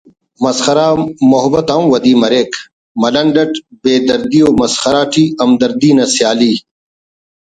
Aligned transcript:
مسخرہ 0.43 0.87
محبت 1.31 1.67
آن 1.75 1.83
ودی 1.91 2.13
مریک 2.21 2.51
ملنڈ 3.01 3.35
اٹ 3.41 3.51
بے 3.81 3.93
دردی 4.07 4.39
و 4.45 4.49
مسخرہ 4.59 5.03
ٹی 5.11 5.23
ہمدردی 5.39 5.91
نا 5.97 6.05
سیالی 6.15 6.53